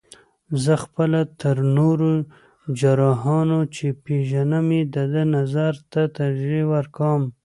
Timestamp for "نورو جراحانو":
1.77-3.59